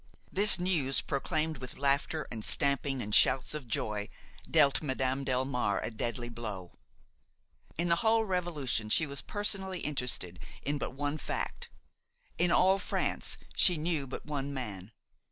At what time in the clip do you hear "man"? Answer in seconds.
14.51-14.91